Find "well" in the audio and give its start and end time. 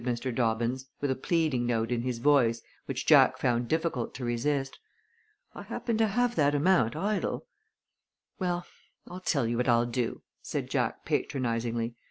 8.39-8.65